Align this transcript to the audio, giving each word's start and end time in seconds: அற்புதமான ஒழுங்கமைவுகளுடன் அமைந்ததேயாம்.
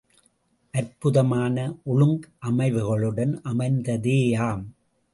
அற்புதமான 0.73 1.75
ஒழுங்கமைவுகளுடன் 1.85 3.33
அமைந்ததேயாம். 3.43 4.63